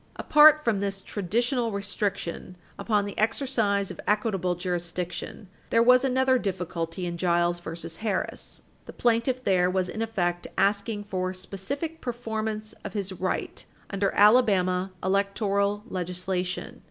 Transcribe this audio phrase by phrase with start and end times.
[0.15, 6.03] [Footnote 2] Apart from this traditional restriction upon the exercise of equitable jurisdiction, there was
[6.03, 7.71] another difficulty in Giles v.
[8.01, 8.63] Harris.
[8.87, 14.17] The plaintiff there was, in effect, asking for specific performance of his right under Page
[14.17, 14.17] 307 U.
[14.17, 14.17] S.
[14.17, 16.79] 273 Alabama electoral legislation.